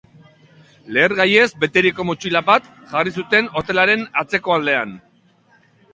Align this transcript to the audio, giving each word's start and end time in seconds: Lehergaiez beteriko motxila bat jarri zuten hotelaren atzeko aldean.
Lehergaiez 0.95 1.43
beteriko 1.63 2.05
motxila 2.11 2.41
bat 2.49 2.71
jarri 2.95 3.15
zuten 3.19 3.53
hotelaren 3.59 4.07
atzeko 4.23 4.57
aldean. 4.57 4.97